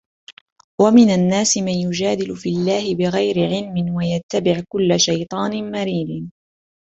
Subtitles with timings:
[0.81, 6.29] وَمِنَ النَّاسِ مَنْ يُجَادِلُ فِي اللَّهِ بِغَيْرِ عِلْمٍ وَيَتَّبِعُ كُلَّ شَيْطَانٍ مَرِيدٍ